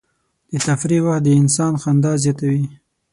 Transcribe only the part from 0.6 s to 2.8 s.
تفریح وخت د انسان خندا زیاتوي.